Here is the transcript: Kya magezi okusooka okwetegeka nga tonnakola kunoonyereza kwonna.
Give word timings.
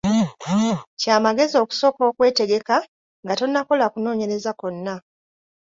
Kya 1.01 1.15
magezi 1.25 1.55
okusooka 1.63 2.01
okwetegeka 2.09 2.75
nga 3.23 3.33
tonnakola 3.39 3.85
kunoonyereza 3.93 4.51
kwonna. 4.59 4.95